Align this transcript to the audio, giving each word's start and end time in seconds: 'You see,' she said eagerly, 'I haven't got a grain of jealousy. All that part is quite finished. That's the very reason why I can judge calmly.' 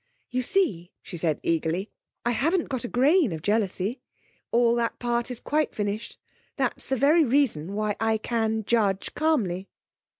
'You 0.31 0.41
see,' 0.41 0.89
she 1.03 1.15
said 1.15 1.39
eagerly, 1.43 1.91
'I 2.25 2.31
haven't 2.31 2.69
got 2.69 2.83
a 2.83 2.87
grain 2.87 3.31
of 3.31 3.43
jealousy. 3.43 4.01
All 4.49 4.73
that 4.73 4.97
part 4.97 5.29
is 5.29 5.39
quite 5.39 5.75
finished. 5.75 6.17
That's 6.57 6.89
the 6.89 6.95
very 6.95 7.23
reason 7.23 7.73
why 7.73 7.95
I 7.99 8.17
can 8.17 8.63
judge 8.65 9.13
calmly.' 9.13 9.69